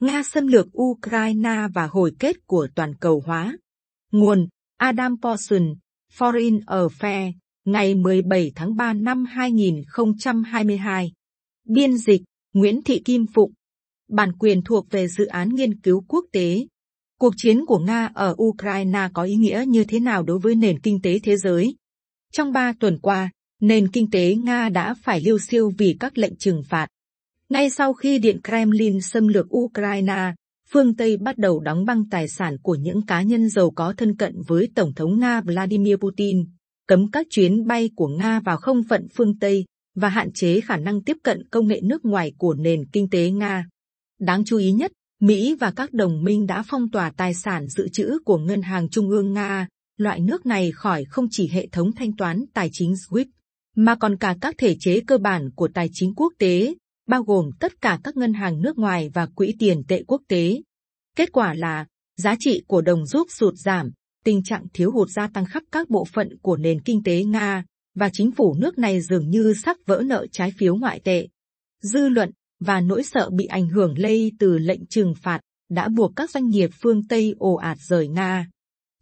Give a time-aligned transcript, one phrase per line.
[0.00, 3.56] Nga xâm lược Ukraine và hồi kết của toàn cầu hóa.
[4.12, 5.74] Nguồn Adam Paulson,
[6.18, 7.32] Foreign Affairs,
[7.64, 11.12] ngày 17 tháng 3 năm 2022.
[11.68, 12.22] Biên dịch
[12.52, 13.52] Nguyễn Thị Kim Phụng.
[14.08, 16.66] Bản quyền thuộc về dự án nghiên cứu quốc tế.
[17.18, 20.80] Cuộc chiến của Nga ở Ukraine có ý nghĩa như thế nào đối với nền
[20.80, 21.76] kinh tế thế giới?
[22.32, 26.36] Trong ba tuần qua, nền kinh tế Nga đã phải liêu siêu vì các lệnh
[26.36, 26.86] trừng phạt.
[27.48, 30.32] Ngay sau khi Điện Kremlin xâm lược Ukraine,
[30.70, 34.16] phương Tây bắt đầu đóng băng tài sản của những cá nhân giàu có thân
[34.16, 36.44] cận với Tổng thống Nga Vladimir Putin,
[36.88, 39.64] cấm các chuyến bay của Nga vào không phận phương Tây
[39.94, 43.30] và hạn chế khả năng tiếp cận công nghệ nước ngoài của nền kinh tế
[43.30, 43.66] Nga.
[44.20, 47.88] Đáng chú ý nhất, Mỹ và các đồng minh đã phong tỏa tài sản dự
[47.88, 51.92] trữ của Ngân hàng Trung ương Nga, loại nước này khỏi không chỉ hệ thống
[51.92, 53.26] thanh toán tài chính SWIFT,
[53.76, 56.74] mà còn cả các thể chế cơ bản của tài chính quốc tế,
[57.06, 60.62] bao gồm tất cả các ngân hàng nước ngoài và quỹ tiền tệ quốc tế.
[61.16, 63.90] Kết quả là giá trị của đồng rúp sụt giảm,
[64.24, 67.64] tình trạng thiếu hụt gia tăng khắp các bộ phận của nền kinh tế Nga
[67.94, 71.28] và chính phủ nước này dường như sắp vỡ nợ trái phiếu ngoại tệ.
[71.82, 72.30] Dư luận
[72.60, 76.48] và nỗi sợ bị ảnh hưởng lây từ lệnh trừng phạt đã buộc các doanh
[76.48, 78.48] nghiệp phương Tây ồ ạt rời Nga.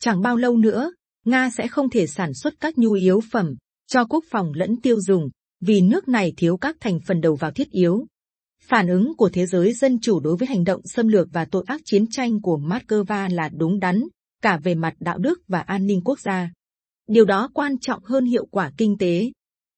[0.00, 0.92] Chẳng bao lâu nữa,
[1.24, 3.54] Nga sẽ không thể sản xuất các nhu yếu phẩm
[3.86, 5.30] cho quốc phòng lẫn tiêu dùng
[5.66, 8.06] vì nước này thiếu các thành phần đầu vào thiết yếu.
[8.62, 11.64] Phản ứng của thế giới dân chủ đối với hành động xâm lược và tội
[11.66, 14.04] ác chiến tranh của Moscow là đúng đắn,
[14.42, 16.50] cả về mặt đạo đức và an ninh quốc gia.
[17.08, 19.30] Điều đó quan trọng hơn hiệu quả kinh tế.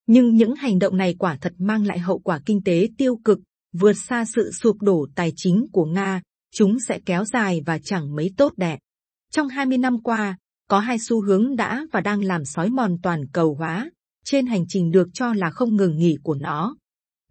[0.07, 3.39] Nhưng những hành động này quả thật mang lại hậu quả kinh tế tiêu cực,
[3.73, 6.23] vượt xa sự sụp đổ tài chính của Nga.
[6.55, 8.79] Chúng sẽ kéo dài và chẳng mấy tốt đẹp.
[9.33, 13.29] Trong 20 năm qua, có hai xu hướng đã và đang làm sói mòn toàn
[13.33, 13.91] cầu hóa
[14.27, 16.77] trên hành trình được cho là không ngừng nghỉ của nó.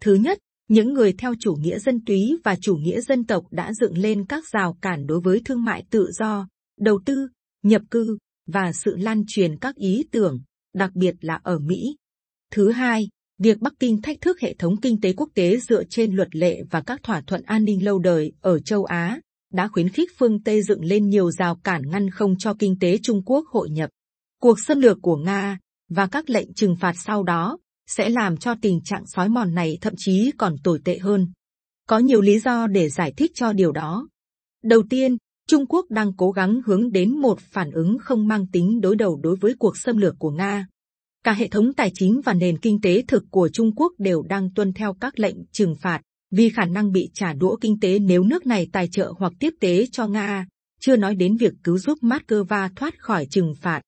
[0.02, 3.72] Thứ nhất, những người theo chủ nghĩa dân túy và chủ nghĩa dân tộc đã
[3.72, 6.48] dựng lên các rào cản đối với thương mại tự do,
[6.80, 7.28] đầu tư,
[7.62, 10.40] nhập cư và sự lan truyền các ý tưởng,
[10.74, 11.96] đặc biệt là ở Mỹ.
[12.52, 13.08] Thứ hai,
[13.38, 16.62] việc Bắc Kinh thách thức hệ thống kinh tế quốc tế dựa trên luật lệ
[16.70, 19.20] và các thỏa thuận an ninh lâu đời ở châu Á
[19.52, 22.98] đã khuyến khích phương Tây dựng lên nhiều rào cản ngăn không cho kinh tế
[23.02, 23.90] Trung Quốc hội nhập.
[24.40, 25.58] Cuộc xâm lược của Nga
[25.88, 29.78] và các lệnh trừng phạt sau đó sẽ làm cho tình trạng sói mòn này
[29.80, 31.32] thậm chí còn tồi tệ hơn.
[31.88, 34.08] Có nhiều lý do để giải thích cho điều đó.
[34.62, 35.16] Đầu tiên,
[35.48, 39.20] Trung Quốc đang cố gắng hướng đến một phản ứng không mang tính đối đầu
[39.22, 40.66] đối với cuộc xâm lược của Nga.
[41.24, 44.54] Cả hệ thống tài chính và nền kinh tế thực của Trung Quốc đều đang
[44.54, 48.22] tuân theo các lệnh trừng phạt vì khả năng bị trả đũa kinh tế nếu
[48.22, 50.46] nước này tài trợ hoặc tiếp tế cho Nga,
[50.80, 53.80] chưa nói đến việc cứu giúp Moscow thoát khỏi trừng phạt.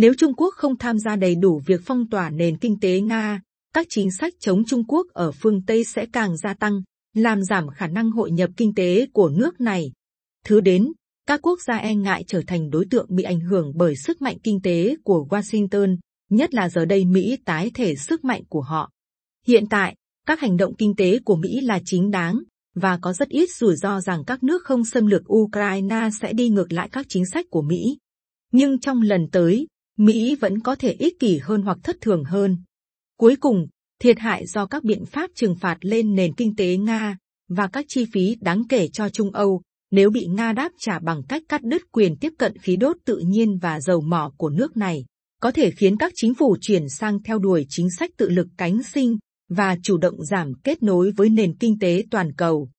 [0.00, 3.40] Nếu Trung Quốc không tham gia đầy đủ việc phong tỏa nền kinh tế Nga,
[3.74, 6.82] các chính sách chống Trung Quốc ở phương Tây sẽ càng gia tăng,
[7.14, 9.92] làm giảm khả năng hội nhập kinh tế của nước này.
[10.44, 10.92] Thứ đến,
[11.26, 14.36] các quốc gia e ngại trở thành đối tượng bị ảnh hưởng bởi sức mạnh
[14.42, 15.96] kinh tế của Washington,
[16.30, 18.90] nhất là giờ đây Mỹ tái thể sức mạnh của họ.
[19.46, 19.94] Hiện tại,
[20.26, 22.38] các hành động kinh tế của Mỹ là chính đáng
[22.74, 26.48] và có rất ít rủi ro rằng các nước không xâm lược Ukraine sẽ đi
[26.48, 27.98] ngược lại các chính sách của Mỹ.
[28.52, 29.66] Nhưng trong lần tới,
[29.98, 32.56] Mỹ vẫn có thể ích kỷ hơn hoặc thất thường hơn.
[33.16, 33.66] Cuối cùng,
[34.00, 37.16] thiệt hại do các biện pháp trừng phạt lên nền kinh tế Nga
[37.48, 41.22] và các chi phí đáng kể cho Trung Âu nếu bị Nga đáp trả bằng
[41.28, 44.76] cách cắt đứt quyền tiếp cận khí đốt tự nhiên và dầu mỏ của nước
[44.76, 45.04] này,
[45.40, 48.82] có thể khiến các chính phủ chuyển sang theo đuổi chính sách tự lực cánh
[48.82, 52.70] sinh và chủ động giảm kết nối với nền kinh tế toàn cầu.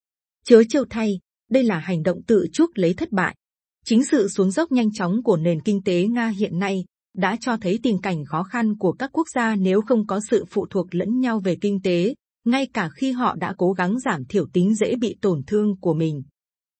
[0.44, 1.18] Chớ trêu thay,
[1.50, 3.36] đây là hành động tự chuốc lấy thất bại.
[3.84, 6.84] Chính sự xuống dốc nhanh chóng của nền kinh tế Nga hiện nay
[7.14, 10.44] đã cho thấy tình cảnh khó khăn của các quốc gia nếu không có sự
[10.50, 14.24] phụ thuộc lẫn nhau về kinh tế, ngay cả khi họ đã cố gắng giảm
[14.24, 16.22] thiểu tính dễ bị tổn thương của mình.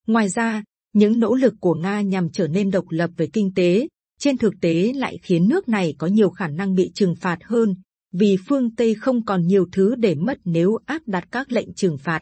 [0.06, 3.88] Ngoài ra, những nỗ lực của Nga nhằm trở nên độc lập về kinh tế,
[4.18, 7.74] trên thực tế lại khiến nước này có nhiều khả năng bị trừng phạt hơn,
[8.12, 11.98] vì phương Tây không còn nhiều thứ để mất nếu áp đặt các lệnh trừng
[11.98, 12.20] phạt.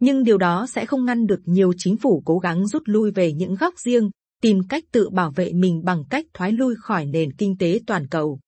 [0.00, 3.32] Nhưng điều đó sẽ không ngăn được nhiều chính phủ cố gắng rút lui về
[3.32, 4.10] những góc riêng,
[4.42, 8.08] tìm cách tự bảo vệ mình bằng cách thoái lui khỏi nền kinh tế toàn
[8.08, 8.40] cầu.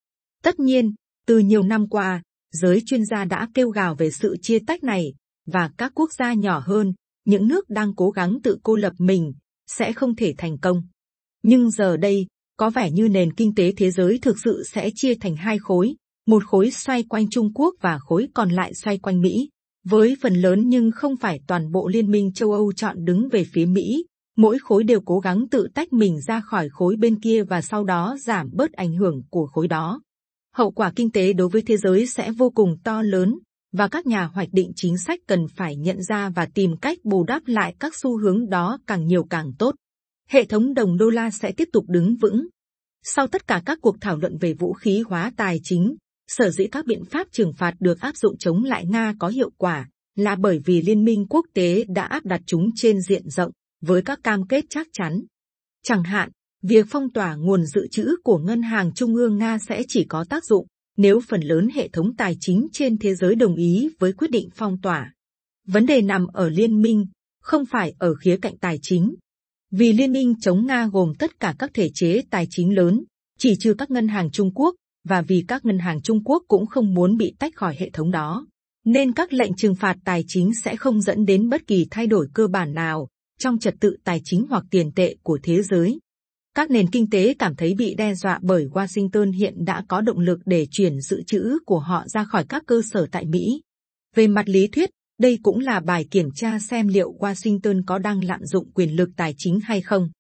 [0.42, 0.94] Tất nhiên,
[1.26, 5.14] từ nhiều năm qua, giới chuyên gia đã kêu gào về sự chia tách này,
[5.46, 6.92] và các quốc gia nhỏ hơn,
[7.24, 9.32] những nước đang cố gắng tự cô lập mình,
[9.66, 10.82] sẽ không thể thành công.
[11.42, 12.26] Nhưng giờ đây,
[12.56, 15.94] có vẻ như nền kinh tế thế giới thực sự sẽ chia thành hai khối,
[16.26, 19.48] một khối xoay quanh Trung Quốc và khối còn lại xoay quanh Mỹ.
[19.84, 23.44] Với phần lớn nhưng không phải toàn bộ Liên minh châu Âu chọn đứng về
[23.52, 24.04] phía Mỹ,
[24.38, 27.84] mỗi khối đều cố gắng tự tách mình ra khỏi khối bên kia và sau
[27.84, 30.00] đó giảm bớt ảnh hưởng của khối đó.
[30.54, 33.38] Hậu quả kinh tế đối với thế giới sẽ vô cùng to lớn,
[33.72, 37.24] và các nhà hoạch định chính sách cần phải nhận ra và tìm cách bù
[37.24, 39.74] đắp lại các xu hướng đó càng nhiều càng tốt.
[40.28, 42.46] Hệ thống đồng đô la sẽ tiếp tục đứng vững.
[43.02, 45.96] Sau tất cả các cuộc thảo luận về vũ khí hóa tài chính,
[46.28, 49.50] sở dĩ các biện pháp trừng phạt được áp dụng chống lại Nga có hiệu
[49.56, 53.52] quả là bởi vì Liên minh quốc tế đã áp đặt chúng trên diện rộng
[53.80, 55.24] với các cam kết chắc chắn.
[55.84, 56.30] Chẳng hạn,
[56.62, 60.24] việc phong tỏa nguồn dự trữ của Ngân hàng Trung ương Nga sẽ chỉ có
[60.24, 60.66] tác dụng
[60.96, 64.48] nếu phần lớn hệ thống tài chính trên thế giới đồng ý với quyết định
[64.54, 65.14] phong tỏa.
[65.66, 67.06] Vấn đề nằm ở liên minh,
[67.40, 69.14] không phải ở khía cạnh tài chính.
[69.70, 73.04] Vì liên minh chống Nga gồm tất cả các thể chế tài chính lớn,
[73.38, 76.66] chỉ trừ các ngân hàng Trung Quốc, và vì các ngân hàng Trung Quốc cũng
[76.66, 78.46] không muốn bị tách khỏi hệ thống đó,
[78.84, 82.28] nên các lệnh trừng phạt tài chính sẽ không dẫn đến bất kỳ thay đổi
[82.34, 85.98] cơ bản nào trong trật tự tài chính hoặc tiền tệ của thế giới.
[86.54, 90.18] Các nền kinh tế cảm thấy bị đe dọa bởi Washington hiện đã có động
[90.18, 93.62] lực để chuyển dự trữ của họ ra khỏi các cơ sở tại Mỹ.
[94.14, 98.24] Về mặt lý thuyết, đây cũng là bài kiểm tra xem liệu Washington có đang
[98.24, 100.10] lạm dụng quyền lực tài chính hay không.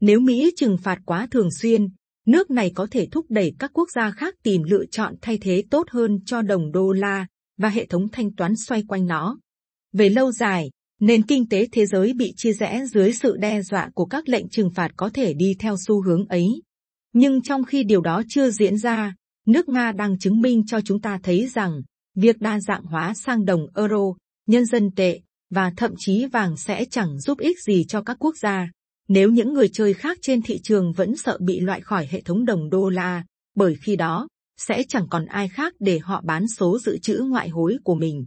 [0.00, 1.88] Nếu Mỹ trừng phạt quá thường xuyên,
[2.26, 5.64] nước này có thể thúc đẩy các quốc gia khác tìm lựa chọn thay thế
[5.70, 7.26] tốt hơn cho đồng đô la
[7.58, 9.38] và hệ thống thanh toán xoay quanh nó.
[9.92, 10.70] Về lâu dài,
[11.02, 14.48] nền kinh tế thế giới bị chia rẽ dưới sự đe dọa của các lệnh
[14.48, 16.62] trừng phạt có thể đi theo xu hướng ấy.
[17.12, 19.14] Nhưng trong khi điều đó chưa diễn ra,
[19.46, 21.82] nước Nga đang chứng minh cho chúng ta thấy rằng
[22.14, 24.14] việc đa dạng hóa sang đồng euro,
[24.46, 25.20] nhân dân tệ
[25.50, 28.70] và thậm chí vàng sẽ chẳng giúp ích gì cho các quốc gia.
[29.08, 32.44] Nếu những người chơi khác trên thị trường vẫn sợ bị loại khỏi hệ thống
[32.44, 33.24] đồng đô la,
[33.56, 37.48] bởi khi đó sẽ chẳng còn ai khác để họ bán số dự trữ ngoại
[37.48, 38.26] hối của mình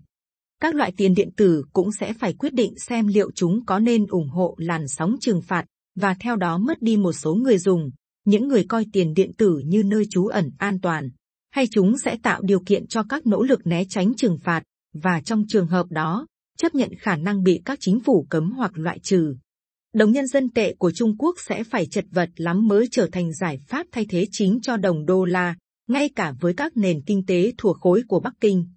[0.61, 4.05] các loại tiền điện tử cũng sẽ phải quyết định xem liệu chúng có nên
[4.07, 5.65] ủng hộ làn sóng trừng phạt
[5.95, 7.91] và theo đó mất đi một số người dùng,
[8.25, 11.09] những người coi tiền điện tử như nơi trú ẩn an toàn,
[11.51, 14.63] hay chúng sẽ tạo điều kiện cho các nỗ lực né tránh trừng phạt
[14.93, 16.27] và trong trường hợp đó
[16.57, 19.35] chấp nhận khả năng bị các chính phủ cấm hoặc loại trừ.
[19.93, 23.33] Đồng nhân dân tệ của Trung Quốc sẽ phải chật vật lắm mới trở thành
[23.33, 25.55] giải pháp thay thế chính cho đồng đô la,
[25.87, 28.67] ngay cả với các nền kinh tế thuộc khối của Bắc Kinh.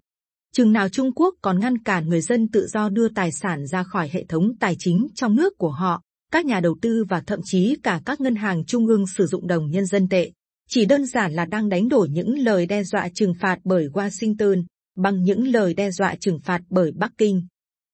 [0.53, 3.83] Chừng nào Trung Quốc còn ngăn cản người dân tự do đưa tài sản ra
[3.83, 6.01] khỏi hệ thống tài chính trong nước của họ,
[6.31, 9.47] các nhà đầu tư và thậm chí cả các ngân hàng trung ương sử dụng
[9.47, 10.31] đồng nhân dân tệ,
[10.69, 14.63] chỉ đơn giản là đang đánh đổi những lời đe dọa trừng phạt bởi Washington
[14.97, 17.47] bằng những lời đe dọa trừng phạt bởi Bắc Kinh.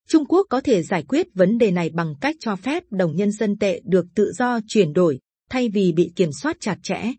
[0.07, 3.31] Trung Quốc có thể giải quyết vấn đề này bằng cách cho phép đồng nhân
[3.31, 5.19] dân tệ được tự do chuyển đổi,
[5.49, 7.11] thay vì bị kiểm soát chặt chẽ.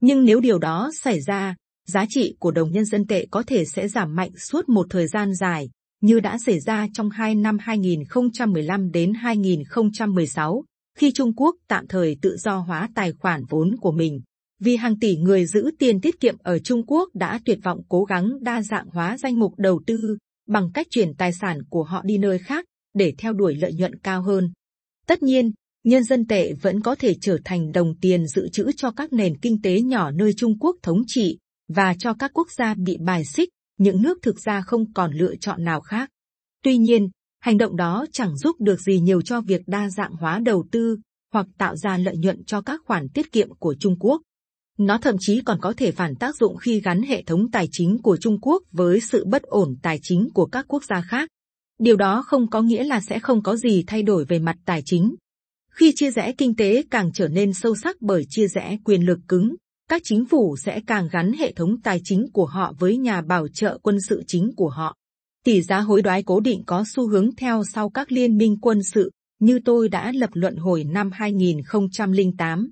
[0.00, 1.56] Nhưng nếu điều đó xảy ra,
[1.86, 5.06] giá trị của đồng nhân dân tệ có thể sẽ giảm mạnh suốt một thời
[5.06, 5.70] gian dài,
[6.02, 10.64] như đã xảy ra trong hai năm 2015 đến 2016,
[10.98, 14.20] khi Trung Quốc tạm thời tự do hóa tài khoản vốn của mình.
[14.60, 18.04] Vì hàng tỷ người giữ tiền tiết kiệm ở Trung Quốc đã tuyệt vọng cố
[18.04, 20.16] gắng đa dạng hóa danh mục đầu tư
[20.48, 23.98] bằng cách chuyển tài sản của họ đi nơi khác để theo đuổi lợi nhuận
[23.98, 24.52] cao hơn.
[25.06, 25.52] Tất nhiên,
[25.84, 29.38] nhân dân tệ vẫn có thể trở thành đồng tiền dự trữ cho các nền
[29.38, 31.38] kinh tế nhỏ nơi Trung Quốc thống trị,
[31.68, 33.48] và cho các quốc gia bị bài xích,
[33.78, 36.10] những nước thực ra không còn lựa chọn nào khác.
[36.62, 37.08] Tuy nhiên,
[37.40, 40.98] hành động đó chẳng giúp được gì nhiều cho việc đa dạng hóa đầu tư
[41.32, 44.22] hoặc tạo ra lợi nhuận cho các khoản tiết kiệm của Trung Quốc.
[44.78, 47.98] Nó thậm chí còn có thể phản tác dụng khi gắn hệ thống tài chính
[48.02, 51.28] của Trung Quốc với sự bất ổn tài chính của các quốc gia khác.
[51.78, 54.82] Điều đó không có nghĩa là sẽ không có gì thay đổi về mặt tài
[54.84, 55.14] chính.
[55.70, 59.18] Khi chia rẽ kinh tế càng trở nên sâu sắc bởi chia rẽ quyền lực
[59.28, 59.54] cứng,
[59.88, 63.48] các chính phủ sẽ càng gắn hệ thống tài chính của họ với nhà bảo
[63.48, 64.96] trợ quân sự chính của họ.
[65.44, 68.82] Tỷ giá hối đoái cố định có xu hướng theo sau các liên minh quân
[68.82, 72.70] sự, như tôi đã lập luận hồi năm 2008.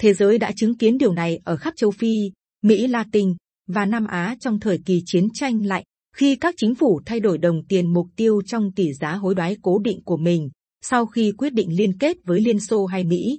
[0.00, 2.30] Thế giới đã chứng kiến điều này ở khắp châu Phi,
[2.62, 3.34] Mỹ Latin
[3.68, 5.84] và Nam Á trong thời kỳ chiến tranh lạnh,
[6.16, 9.56] khi các chính phủ thay đổi đồng tiền mục tiêu trong tỷ giá hối đoái
[9.62, 10.50] cố định của mình,
[10.82, 13.38] sau khi quyết định liên kết với Liên Xô hay Mỹ.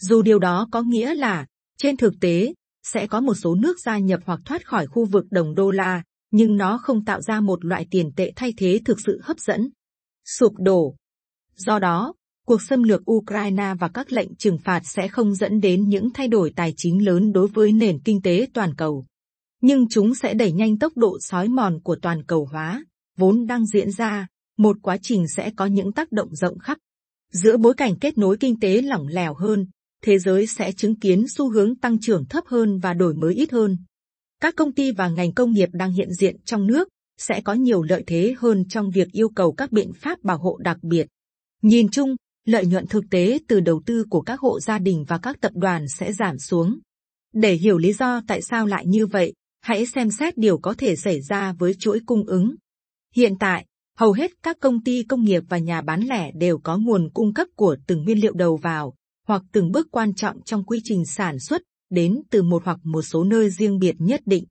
[0.00, 1.46] Dù điều đó có nghĩa là,
[1.78, 5.24] trên thực tế, sẽ có một số nước gia nhập hoặc thoát khỏi khu vực
[5.30, 8.98] đồng đô la, nhưng nó không tạo ra một loại tiền tệ thay thế thực
[9.06, 9.70] sự hấp dẫn.
[10.24, 10.94] Sụp đổ.
[11.56, 12.14] Do đó,
[12.46, 16.28] cuộc xâm lược Ukraine và các lệnh trừng phạt sẽ không dẫn đến những thay
[16.28, 19.06] đổi tài chính lớn đối với nền kinh tế toàn cầu.
[19.60, 22.84] Nhưng chúng sẽ đẩy nhanh tốc độ sói mòn của toàn cầu hóa,
[23.16, 24.26] vốn đang diễn ra,
[24.58, 26.78] một quá trình sẽ có những tác động rộng khắp.
[27.32, 29.66] Giữa bối cảnh kết nối kinh tế lỏng lẻo hơn,
[30.02, 33.52] thế giới sẽ chứng kiến xu hướng tăng trưởng thấp hơn và đổi mới ít
[33.52, 33.76] hơn.
[34.40, 36.88] Các công ty và ngành công nghiệp đang hiện diện trong nước
[37.18, 40.56] sẽ có nhiều lợi thế hơn trong việc yêu cầu các biện pháp bảo hộ
[40.56, 41.06] đặc biệt.
[41.62, 45.18] Nhìn chung, lợi nhuận thực tế từ đầu tư của các hộ gia đình và
[45.18, 46.78] các tập đoàn sẽ giảm xuống.
[47.34, 50.96] Để hiểu lý do tại sao lại như vậy, hãy xem xét điều có thể
[50.96, 52.54] xảy ra với chuỗi cung ứng.
[53.14, 53.66] Hiện tại,
[53.98, 57.34] hầu hết các công ty công nghiệp và nhà bán lẻ đều có nguồn cung
[57.34, 58.94] cấp của từng nguyên liệu đầu vào,
[59.28, 63.02] hoặc từng bước quan trọng trong quy trình sản xuất, đến từ một hoặc một
[63.02, 64.44] số nơi riêng biệt nhất định.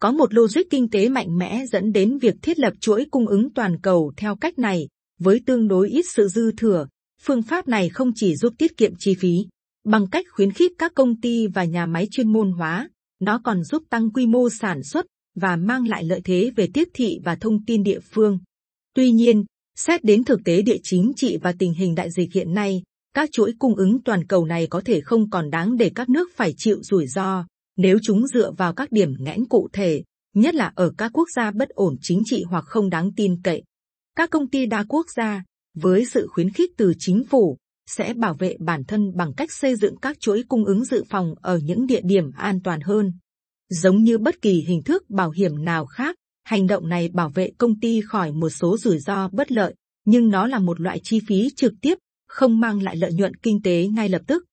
[0.00, 3.52] Có một logic kinh tế mạnh mẽ dẫn đến việc thiết lập chuỗi cung ứng
[3.54, 6.86] toàn cầu theo cách này, với tương đối ít sự dư thừa.
[7.22, 9.46] Phương pháp này không chỉ giúp tiết kiệm chi phí,
[9.84, 12.88] bằng cách khuyến khích các công ty và nhà máy chuyên môn hóa,
[13.20, 16.88] nó còn giúp tăng quy mô sản xuất và mang lại lợi thế về tiếp
[16.94, 18.38] thị và thông tin địa phương.
[18.94, 19.44] Tuy nhiên,
[19.76, 22.82] xét đến thực tế địa chính trị và tình hình đại dịch hiện nay,
[23.16, 26.28] các chuỗi cung ứng toàn cầu này có thể không còn đáng để các nước
[26.36, 27.44] phải chịu rủi ro
[27.76, 30.02] nếu chúng dựa vào các điểm nghẽn cụ thể,
[30.34, 33.62] nhất là ở các quốc gia bất ổn chính trị hoặc không đáng tin cậy.
[34.16, 35.44] Các công ty đa quốc gia,
[35.74, 37.56] với sự khuyến khích từ chính phủ,
[37.90, 41.34] sẽ bảo vệ bản thân bằng cách xây dựng các chuỗi cung ứng dự phòng
[41.42, 43.12] ở những địa điểm an toàn hơn.
[43.68, 47.50] Giống như bất kỳ hình thức bảo hiểm nào khác, hành động này bảo vệ
[47.58, 51.20] công ty khỏi một số rủi ro bất lợi, nhưng nó là một loại chi
[51.26, 54.44] phí trực tiếp, không mang lại lợi nhuận kinh tế ngay lập tức.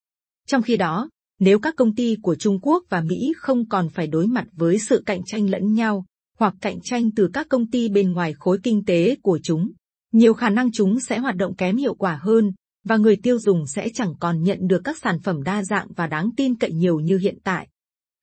[0.48, 4.08] Trong khi đó, nếu các công ty của Trung Quốc và Mỹ không còn phải
[4.08, 6.06] đối mặt với sự cạnh tranh lẫn nhau,
[6.39, 9.72] hoặc cạnh tranh từ các công ty bên ngoài khối kinh tế của chúng,
[10.12, 12.51] nhiều khả năng chúng sẽ hoạt động kém hiệu quả hơn,
[12.84, 16.08] và người tiêu dùng sẽ chẳng còn nhận được các sản phẩm đa dạng và
[16.08, 17.68] đáng tin cậy nhiều như hiện tại.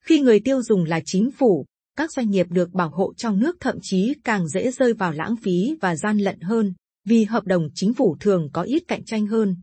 [0.05, 1.65] Khi người tiêu dùng là chính phủ,
[1.97, 5.37] các doanh nghiệp được bảo hộ trong nước thậm chí càng dễ rơi vào lãng
[5.37, 6.75] phí và gian lận hơn,
[7.11, 9.57] vì hợp đồng chính phủ thường có ít cạnh tranh hơn.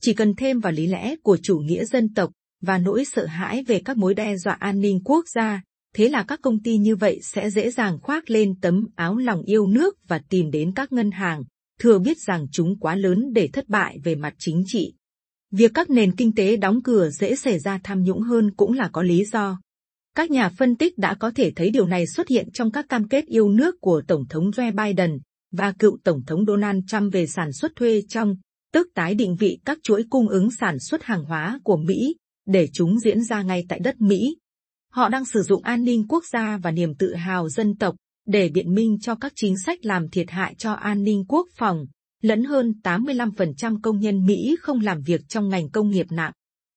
[0.00, 2.30] Chỉ cần thêm vào lý lẽ của chủ nghĩa dân tộc
[2.62, 5.62] và nỗi sợ hãi về các mối đe dọa an ninh quốc gia,
[5.94, 9.42] thế là các công ty như vậy sẽ dễ dàng khoác lên tấm áo lòng
[9.42, 11.42] yêu nước và tìm đến các ngân hàng,
[11.80, 14.94] thừa biết rằng chúng quá lớn để thất bại về mặt chính trị.
[15.50, 18.90] Việc các nền kinh tế đóng cửa dễ xảy ra tham nhũng hơn cũng là
[18.92, 19.60] có lý do.
[20.14, 23.08] Các nhà phân tích đã có thể thấy điều này xuất hiện trong các cam
[23.08, 25.18] kết yêu nước của Tổng thống Joe Biden
[25.52, 28.34] và cựu Tổng thống Donald Trump về sản xuất thuê trong,
[28.72, 32.68] tức tái định vị các chuỗi cung ứng sản xuất hàng hóa của Mỹ, để
[32.72, 34.36] chúng diễn ra ngay tại đất Mỹ.
[34.92, 37.94] Họ đang sử dụng an ninh quốc gia và niềm tự hào dân tộc
[38.26, 41.86] để biện minh cho các chính sách làm thiệt hại cho an ninh quốc phòng,
[42.22, 46.32] lẫn hơn 85% công nhân Mỹ không làm việc trong ngành công nghiệp nặng.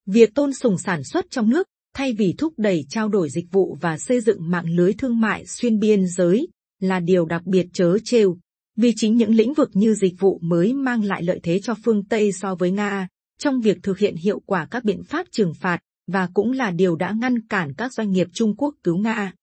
[0.06, 3.78] Việc tôn sùng sản xuất trong nước, thay vì thúc đẩy trao đổi dịch vụ
[3.82, 6.48] và xây dựng mạng lưới thương mại xuyên biên giới,
[6.80, 8.38] là điều đặc biệt chớ trêu,
[8.76, 12.06] vì chính những lĩnh vực như dịch vụ mới mang lại lợi thế cho phương
[12.06, 13.08] Tây so với Nga,
[13.40, 16.96] trong việc thực hiện hiệu quả các biện pháp trừng phạt, và cũng là điều
[16.96, 19.34] đã ngăn cản các doanh nghiệp Trung Quốc cứu Nga.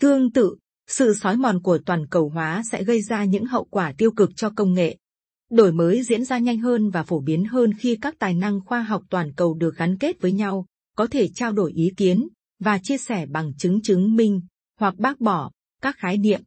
[0.00, 0.56] Tương tự,
[0.88, 4.30] sự sói mòn của toàn cầu hóa sẽ gây ra những hậu quả tiêu cực
[4.36, 4.96] cho công nghệ.
[5.50, 8.82] Đổi mới diễn ra nhanh hơn và phổ biến hơn khi các tài năng khoa
[8.82, 12.28] học toàn cầu được gắn kết với nhau, có thể trao đổi ý kiến
[12.60, 14.40] và chia sẻ bằng chứng chứng minh
[14.80, 15.50] hoặc bác bỏ
[15.82, 16.40] các khái niệm.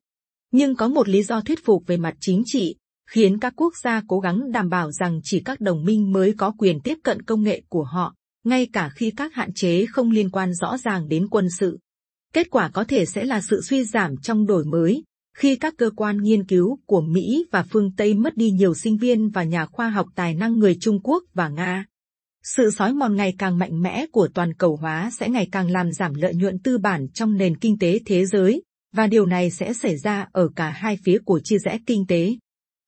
[0.53, 2.75] Nhưng có một lý do thuyết phục về mặt chính trị,
[3.09, 6.51] khiến các quốc gia cố gắng đảm bảo rằng chỉ các đồng minh mới có
[6.57, 10.29] quyền tiếp cận công nghệ của họ, ngay cả khi các hạn chế không liên
[10.29, 11.79] quan rõ ràng đến quân sự.
[12.33, 15.03] Kết quả có thể sẽ là sự suy giảm trong đổi mới,
[15.37, 18.97] khi các cơ quan nghiên cứu của Mỹ và phương Tây mất đi nhiều sinh
[18.97, 21.85] viên và nhà khoa học tài năng người Trung Quốc và Nga.
[22.43, 25.91] Sự sói mòn ngày càng mạnh mẽ của toàn cầu hóa sẽ ngày càng làm
[25.91, 29.73] giảm lợi nhuận tư bản trong nền kinh tế thế giới, và điều này sẽ
[29.73, 32.35] xảy ra ở cả hai phía của chia rẽ kinh tế.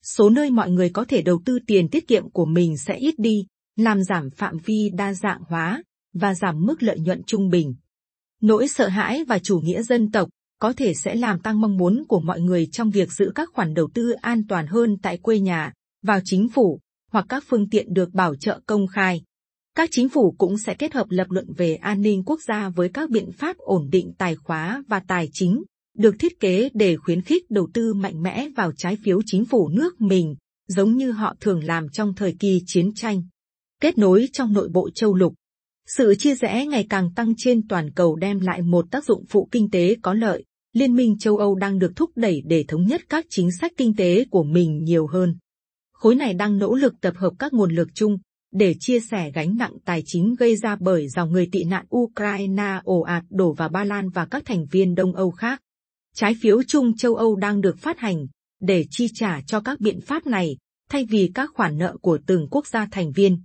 [0.03, 3.15] Số nơi mọi người có thể đầu tư tiền tiết kiệm của mình sẽ ít
[3.17, 3.45] đi,
[3.75, 5.83] làm giảm phạm vi đa dạng hóa
[6.13, 7.75] và giảm mức lợi nhuận trung bình.
[8.41, 12.03] Nỗi sợ hãi và chủ nghĩa dân tộc có thể sẽ làm tăng mong muốn
[12.07, 15.39] của mọi người trong việc giữ các khoản đầu tư an toàn hơn tại quê
[15.39, 16.79] nhà, vào chính phủ
[17.11, 19.21] hoặc các phương tiện được bảo trợ công khai.
[19.75, 22.89] Các chính phủ cũng sẽ kết hợp lập luận về an ninh quốc gia với
[22.89, 25.63] các biện pháp ổn định tài khóa và tài chính,
[25.97, 29.69] được thiết kế để khuyến khích đầu tư mạnh mẽ vào trái phiếu chính phủ
[29.69, 30.35] nước mình,
[30.67, 33.23] giống như họ thường làm trong thời kỳ chiến tranh.
[33.81, 35.33] Kết nối trong nội bộ châu lục
[35.87, 39.47] sự chia rẽ ngày càng tăng trên toàn cầu đem lại một tác dụng phụ
[39.51, 40.43] kinh tế có lợi.
[40.73, 43.95] Liên minh châu Âu đang được thúc đẩy để thống nhất các chính sách kinh
[43.95, 45.37] tế của mình nhiều hơn.
[45.93, 48.17] Khối này đang nỗ lực tập hợp các nguồn lực chung
[48.51, 52.79] để chia sẻ gánh nặng tài chính gây ra bởi dòng người tị nạn Ukraine
[52.83, 55.61] ồ ạt đổ vào Ba Lan và các thành viên Đông Âu khác.
[56.15, 58.27] Trái phiếu chung châu Âu đang được phát hành
[58.61, 60.57] để chi trả cho các biện pháp này,
[60.89, 63.41] thay vì các khoản nợ của từng quốc gia thành viên.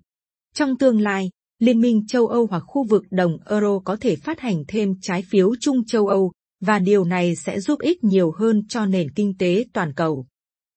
[0.54, 4.40] Trong tương lai, Liên minh châu Âu hoặc khu vực đồng euro có thể phát
[4.40, 8.66] hành thêm trái phiếu chung châu Âu, và điều này sẽ giúp ích nhiều hơn
[8.68, 10.26] cho nền kinh tế toàn cầu.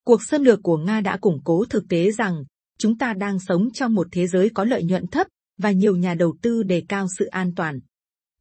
[0.05, 2.43] Cuộc xâm lược của Nga đã củng cố thực tế rằng
[2.77, 6.13] chúng ta đang sống trong một thế giới có lợi nhuận thấp và nhiều nhà
[6.13, 7.79] đầu tư đề cao sự an toàn.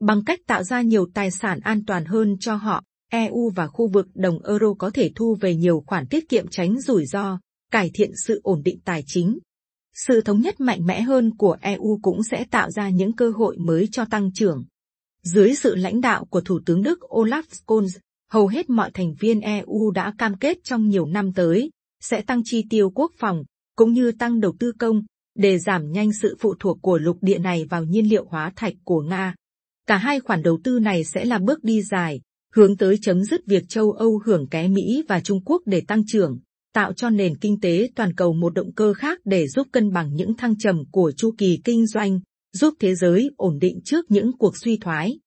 [0.01, 2.83] Bằng cách tạo ra nhiều tài sản an toàn hơn cho họ,
[3.13, 6.81] EU và khu vực đồng euro có thể thu về nhiều khoản tiết kiệm tránh
[6.81, 7.39] rủi ro,
[7.71, 9.39] cải thiện sự ổn định tài chính.
[9.95, 13.57] Sự thống nhất mạnh mẽ hơn của EU cũng sẽ tạo ra những cơ hội
[13.59, 14.65] mới cho tăng trưởng.
[15.23, 17.99] Dưới sự lãnh đạo của Thủ tướng Đức Olaf Scholz,
[18.31, 22.43] hầu hết mọi thành viên EU đã cam kết trong nhiều năm tới sẽ tăng
[22.45, 23.45] chi tiêu quốc phòng
[23.77, 25.03] cũng như tăng đầu tư công
[25.35, 28.75] để giảm nhanh sự phụ thuộc của lục địa này vào nhiên liệu hóa thạch
[28.85, 29.35] của Nga.
[29.87, 32.21] Cả hai khoản đầu tư này sẽ là bước đi dài,
[32.55, 36.03] hướng tới chấm dứt việc châu Âu hưởng ké Mỹ và Trung Quốc để tăng
[36.07, 36.39] trưởng,
[36.75, 40.15] tạo cho nền kinh tế toàn cầu một động cơ khác để giúp cân bằng
[40.15, 42.21] những thăng trầm của chu kỳ kinh doanh,
[42.53, 45.19] giúp thế giới ổn định trước những cuộc suy thoái.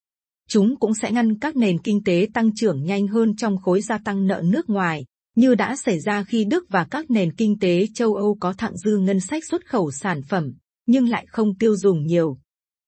[0.47, 3.97] Chúng cũng sẽ ngăn các nền kinh tế tăng trưởng nhanh hơn trong khối gia
[3.97, 5.05] tăng nợ nước ngoài,
[5.35, 8.77] như đã xảy ra khi Đức và các nền kinh tế châu Âu có thặng
[8.77, 10.53] dư ngân sách xuất khẩu sản phẩm,
[10.85, 12.37] nhưng lại không tiêu dùng nhiều.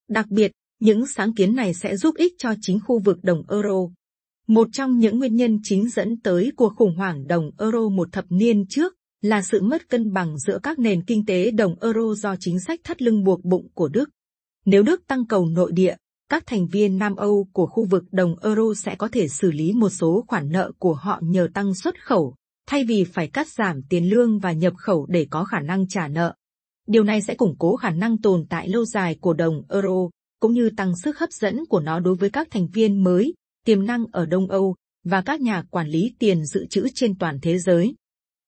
[0.10, 3.89] Đặc biệt, những sáng kiến này sẽ giúp ích cho chính khu vực đồng euro.
[4.48, 8.25] Một trong những nguyên nhân chính dẫn tới cuộc khủng hoảng đồng euro một thập
[8.30, 12.36] niên trước là sự mất cân bằng giữa các nền kinh tế đồng euro do
[12.39, 14.10] chính sách thắt lưng buộc bụng của Đức.
[14.66, 15.96] Nếu Đức tăng cầu nội địa,
[16.30, 19.74] các thành viên Nam Âu của khu vực đồng euro sẽ có thể xử lý
[19.74, 22.36] một số khoản nợ của họ nhờ tăng xuất khẩu,
[22.68, 26.08] thay vì phải cắt giảm tiền lương và nhập khẩu để có khả năng trả
[26.08, 26.34] nợ.
[26.88, 30.54] Điều này sẽ củng cố khả năng tồn tại lâu dài của đồng euro, cũng
[30.54, 33.34] như tăng sức hấp dẫn của nó đối với các thành viên mới,
[33.68, 37.40] tiềm năng ở Đông Âu và các nhà quản lý tiền dự trữ trên toàn
[37.42, 37.96] thế giới.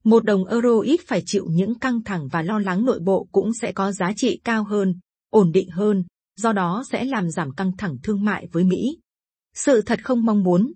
[0.03, 3.53] Một đồng euro ít phải chịu những căng thẳng và lo lắng nội bộ cũng
[3.53, 4.99] sẽ có giá trị cao hơn,
[5.29, 6.03] ổn định hơn,
[6.37, 8.99] do đó sẽ làm giảm căng thẳng thương mại với Mỹ.
[9.55, 10.73] Sự thật không mong muốn.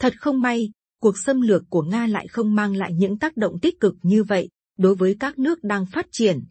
[0.00, 3.60] Thật không may, cuộc xâm lược của Nga lại không mang lại những tác động
[3.60, 6.44] tích cực như vậy đối với các nước đang phát triển.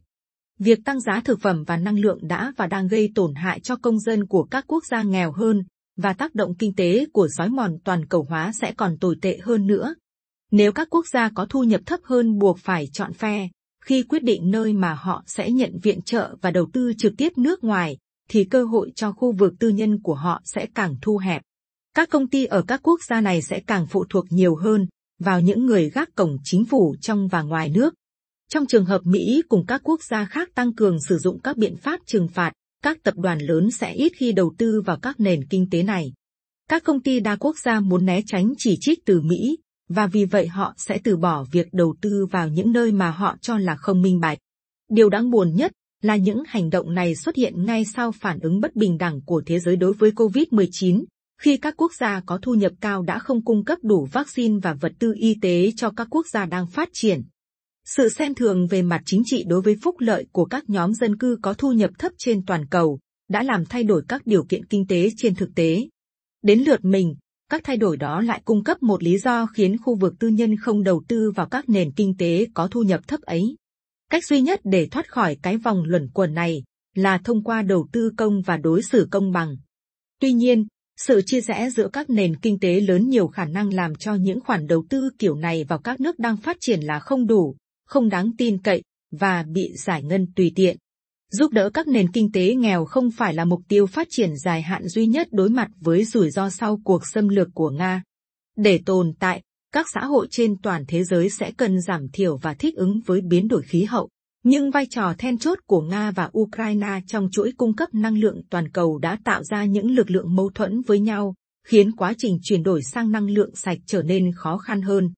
[0.60, 3.76] Việc tăng giá thực phẩm và năng lượng đã và đang gây tổn hại cho
[3.76, 5.64] công dân của các quốc gia nghèo hơn,
[5.98, 9.38] và tác động kinh tế của sói mòn toàn cầu hóa sẽ còn tồi tệ
[9.44, 9.96] hơn nữa.
[10.52, 13.50] Nếu các quốc gia có thu nhập thấp hơn buộc phải chọn phe,
[13.86, 17.38] khi quyết định nơi mà họ sẽ nhận viện trợ và đầu tư trực tiếp
[17.38, 17.98] nước ngoài,
[18.30, 21.42] thì cơ hội cho khu vực tư nhân của họ sẽ càng thu hẹp.
[21.94, 24.88] Các công ty ở các quốc gia này sẽ càng phụ thuộc nhiều hơn
[25.20, 27.94] vào những người gác cổng chính phủ trong và ngoài nước.
[28.50, 31.78] Trong trường hợp Mỹ cùng các quốc gia khác tăng cường sử dụng các biện
[31.78, 32.52] pháp trừng phạt,
[32.88, 36.14] các tập đoàn lớn sẽ ít khi đầu tư vào các nền kinh tế này.
[36.70, 39.58] Các công ty đa quốc gia muốn né tránh chỉ trích từ Mỹ,
[39.90, 43.36] và vì vậy họ sẽ từ bỏ việc đầu tư vào những nơi mà họ
[43.42, 44.38] cho là không minh bạch.
[44.90, 45.72] Điều đáng buồn nhất
[46.02, 49.42] là những hành động này xuất hiện ngay sau phản ứng bất bình đẳng của
[49.46, 51.04] thế giới đối với COVID-19,
[51.42, 54.74] khi các quốc gia có thu nhập cao đã không cung cấp đủ vaccine và
[54.74, 57.24] vật tư y tế cho các quốc gia đang phát triển.
[57.96, 61.18] Sự xem thường về mặt chính trị đối với phúc lợi của các nhóm dân
[61.18, 64.66] cư có thu nhập thấp trên toàn cầu đã làm thay đổi các điều kiện
[64.66, 65.88] kinh tế trên thực tế.
[66.42, 67.16] Đến lượt mình,
[67.50, 70.56] các thay đổi đó lại cung cấp một lý do khiến khu vực tư nhân
[70.58, 73.56] không đầu tư vào các nền kinh tế có thu nhập thấp ấy.
[74.10, 76.64] Cách duy nhất để thoát khỏi cái vòng luẩn quẩn này
[76.96, 79.58] là thông qua đầu tư công và đối xử công bằng.
[80.20, 80.66] Tuy nhiên,
[80.98, 84.40] sự chia rẽ giữa các nền kinh tế lớn nhiều khả năng làm cho những
[84.40, 87.56] khoản đầu tư kiểu này vào các nước đang phát triển là không đủ,
[87.88, 90.78] không đáng tin cậy và bị giải ngân tùy tiện.
[91.32, 94.62] Giúp đỡ các nền kinh tế nghèo không phải là mục tiêu phát triển dài
[94.62, 98.04] hạn duy nhất đối mặt với rủi ro sau cuộc xâm lược của Nga.
[98.58, 102.54] Để tồn tại, các xã hội trên toàn thế giới sẽ cần giảm thiểu và
[102.54, 104.10] thích ứng với biến đổi khí hậu.
[104.44, 108.42] Nhưng vai trò then chốt của Nga và Ukraine trong chuỗi cung cấp năng lượng
[108.50, 111.36] toàn cầu đã tạo ra những lực lượng mâu thuẫn với nhau,
[111.68, 115.14] khiến quá trình chuyển đổi sang năng lượng sạch trở nên khó khăn hơn.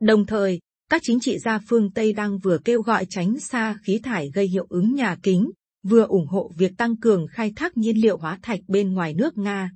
[0.00, 4.00] Đồng thời, các chính trị gia phương Tây đang vừa kêu gọi tránh xa khí
[4.02, 5.50] thải gây hiệu ứng nhà kính,
[5.82, 9.38] vừa ủng hộ việc tăng cường khai thác nhiên liệu hóa thạch bên ngoài nước
[9.38, 9.70] Nga.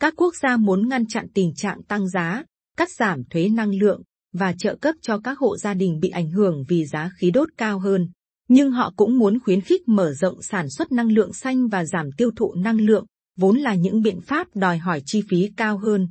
[0.00, 2.44] Các quốc gia muốn ngăn chặn tình trạng tăng giá,
[2.76, 6.30] cắt giảm thuế năng lượng và trợ cấp cho các hộ gia đình bị ảnh
[6.30, 8.08] hưởng vì giá khí đốt cao hơn.
[8.48, 12.06] Nhưng họ cũng muốn khuyến khích mở rộng sản xuất năng lượng xanh và giảm
[12.16, 16.08] tiêu thụ năng lượng, vốn là những biện pháp đòi hỏi chi phí cao hơn.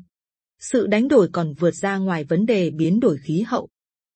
[0.59, 3.69] Sự đánh đổi còn vượt ra ngoài vấn đề biến đổi khí hậu.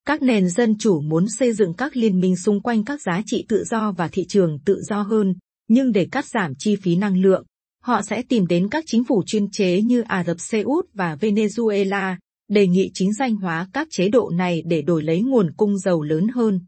[0.05, 3.45] Các nền dân chủ muốn xây dựng các liên minh xung quanh các giá trị
[3.47, 5.35] tự do và thị trường tự do hơn,
[5.67, 7.45] nhưng để cắt giảm chi phí năng lượng,
[7.81, 11.15] họ sẽ tìm đến các chính phủ chuyên chế như Ả Rập Xê Út và
[11.15, 12.15] Venezuela,
[12.47, 16.03] đề nghị chính danh hóa các chế độ này để đổi lấy nguồn cung dầu
[16.03, 16.59] lớn hơn.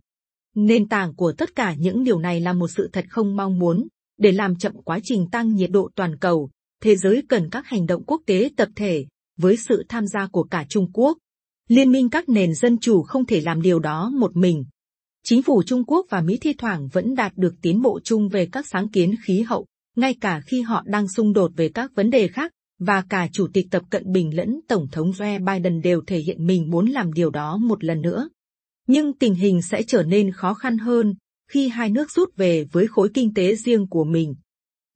[0.56, 3.88] Nền tảng của tất cả những điều này là một sự thật không mong muốn.
[4.18, 6.50] Để làm chậm quá trình tăng nhiệt độ toàn cầu,
[6.84, 9.06] thế giới cần các hành động quốc tế tập thể,
[9.40, 11.18] với sự tham gia của cả Trung Quốc.
[11.68, 14.66] Liên minh các nền dân chủ không thể làm điều đó một mình.
[15.24, 18.50] Chính phủ Trung Quốc và Mỹ thi thoảng vẫn đạt được tiến bộ chung về
[18.52, 22.10] các sáng kiến khí hậu, ngay cả khi họ đang xung đột về các vấn
[22.10, 26.02] đề khác, và cả Chủ tịch Tập Cận Bình lẫn Tổng thống Joe Biden đều
[26.08, 28.30] thể hiện mình muốn làm điều đó một lần nữa.
[28.88, 31.14] Nhưng tình hình sẽ trở nên khó khăn hơn
[31.52, 34.36] khi hai nước rút về với khối kinh tế riêng của mình.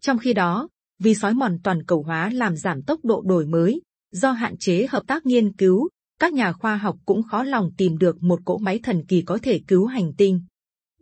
[0.01, 3.81] Trong khi đó, vì sói mòn toàn cầu hóa làm giảm tốc độ đổi mới,
[4.11, 5.89] do hạn chế hợp tác nghiên cứu,
[6.21, 9.39] các nhà khoa học cũng khó lòng tìm được một cỗ máy thần kỳ có
[9.41, 10.41] thể cứu hành tinh.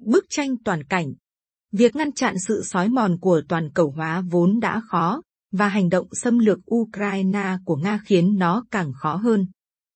[0.06, 1.14] Bức tranh toàn cảnh
[1.72, 5.90] Việc ngăn chặn sự sói mòn của toàn cầu hóa vốn đã khó, và hành
[5.90, 9.48] động xâm lược Ukraine của Nga khiến nó càng khó hơn.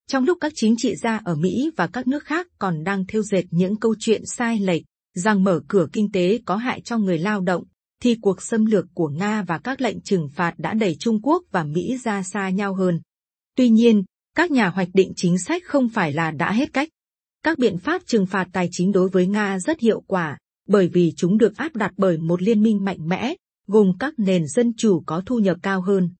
[0.08, 3.22] Trong lúc các chính trị gia ở Mỹ và các nước khác còn đang thêu
[3.22, 4.82] dệt những câu chuyện sai lệch
[5.14, 7.64] rằng mở cửa kinh tế có hại cho người lao động,
[8.02, 11.42] thì cuộc xâm lược của Nga và các lệnh trừng phạt đã đẩy Trung Quốc
[11.50, 13.00] và Mỹ ra xa nhau hơn.
[13.56, 16.88] Tuy nhiên, các nhà hoạch định chính sách không phải là đã hết cách.
[17.42, 21.12] Các biện pháp trừng phạt tài chính đối với Nga rất hiệu quả, bởi vì
[21.16, 23.34] chúng được áp đặt bởi một liên minh mạnh mẽ,
[23.66, 26.10] gồm các nền dân chủ có thu nhập cao hơn.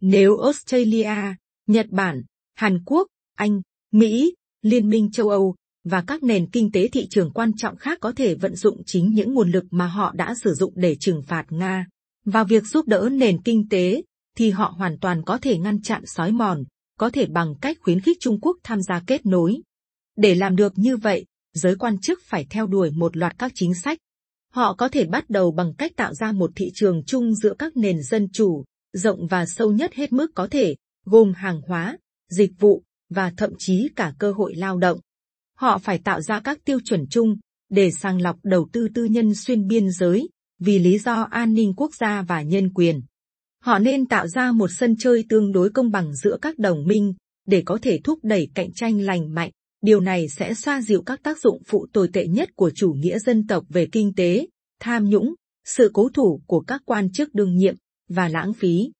[0.00, 1.34] Nếu Australia,
[1.66, 2.22] Nhật Bản,
[2.54, 3.60] Hàn Quốc, Anh,
[3.92, 7.98] Mỹ, Liên minh châu Âu và các nền kinh tế thị trường quan trọng khác
[8.00, 11.22] có thể vận dụng chính những nguồn lực mà họ đã sử dụng để trừng
[11.22, 11.86] phạt Nga
[12.24, 14.02] vào việc giúp đỡ nền kinh tế,
[14.36, 16.64] thì họ hoàn toàn có thể ngăn chặn sói mòn,
[16.98, 19.60] có thể bằng cách khuyến khích Trung Quốc tham gia kết nối.
[20.16, 23.74] Để làm được như vậy, giới quan chức phải theo đuổi một loạt các chính
[23.74, 23.98] sách.
[24.52, 27.76] Họ có thể bắt đầu bằng cách tạo ra một thị trường chung giữa các
[27.76, 31.98] nền dân chủ, rộng và sâu nhất hết mức có thể, gồm hàng hóa,
[32.30, 34.98] dịch vụ và thậm chí cả cơ hội lao động.
[35.56, 37.36] Họ phải tạo ra các tiêu chuẩn chung
[37.70, 40.28] để sàng lọc đầu tư tư nhân xuyên biên giới
[40.58, 43.00] vì lý do an ninh quốc gia và nhân quyền.
[43.64, 47.14] Họ nên tạo ra một sân chơi tương đối công bằng giữa các đồng minh
[47.46, 49.50] để có thể thúc đẩy cạnh tranh lành mạnh
[49.84, 53.18] Điều này sẽ xoa dịu các tác dụng phụ tồi tệ nhất của chủ nghĩa
[53.18, 54.46] dân tộc về kinh tế,
[54.80, 57.74] tham nhũng, sự cố thủ của các quan chức đương nhiệm
[58.08, 58.90] và lãng phí.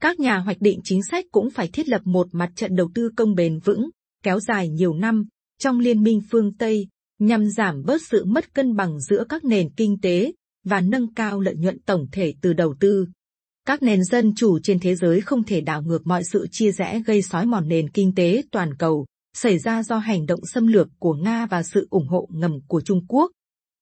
[0.00, 3.10] Các nhà hoạch định chính sách cũng phải thiết lập một mặt trận đầu tư
[3.16, 3.90] công bền vững,
[4.22, 5.24] kéo dài nhiều năm
[5.58, 9.70] trong liên minh phương Tây nhằm giảm bớt sự mất cân bằng giữa các nền
[9.76, 10.32] kinh tế
[10.64, 13.06] và nâng cao lợi nhuận tổng thể từ đầu tư.
[13.68, 17.02] Các nền dân chủ trên thế giới không thể đảo ngược mọi sự chia rẽ
[17.06, 20.88] gây sói mòn nền kinh tế toàn cầu xảy ra do hành động xâm lược
[20.98, 23.30] của Nga và sự ủng hộ ngầm của Trung Quốc.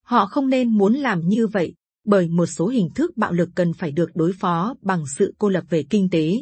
[0.07, 3.73] Họ không nên muốn làm như vậy, bởi một số hình thức bạo lực cần
[3.73, 6.33] phải được đối phó bằng sự cô lập về kinh tế.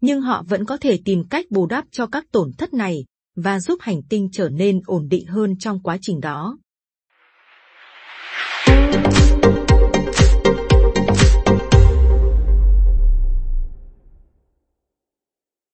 [0.00, 3.04] Nhưng họ vẫn có thể tìm cách bù đắp cho các tổn thất này
[3.36, 6.58] và giúp hành tinh trở nên ổn định hơn trong quá trình đó.